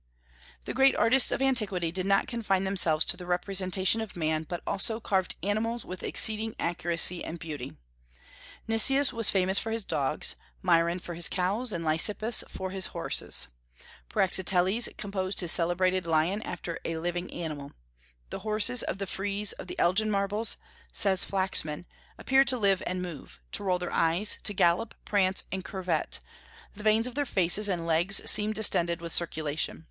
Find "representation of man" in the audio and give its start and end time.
3.27-4.47